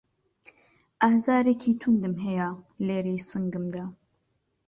ئازارێکی 1.01 1.71
توندم 1.81 2.15
هەیە 2.25 2.49
لێرەی 2.85 3.25
سنگمدا 3.29 3.85